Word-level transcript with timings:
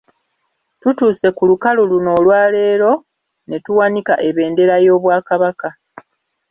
Tutuuse 0.81 1.27
ku 1.37 1.43
lukalu 1.49 1.81
luno 1.91 2.09
olwa 2.19 2.41
leero 2.53 2.93
ne 3.47 3.57
tuwanika 3.65 4.13
ebendera 4.27 4.75
y'Obwakabaka. 4.85 5.69